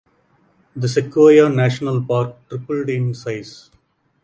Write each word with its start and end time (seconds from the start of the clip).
The 0.75 0.87
Sequoia 0.87 1.47
National 1.47 2.03
Park 2.03 2.35
tripled 2.49 2.89
in 2.89 3.13
size. 3.13 3.69